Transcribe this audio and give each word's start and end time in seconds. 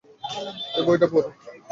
এই 0.77 0.83
বইটা 0.87 1.07
পড়ুন! 1.11 1.33